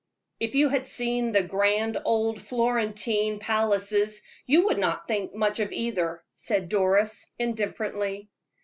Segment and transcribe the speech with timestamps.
[0.39, 5.71] "If you had seen the grand old Florentine, palaces, you would not think much of
[5.71, 8.31] either," said Doris, indifferently.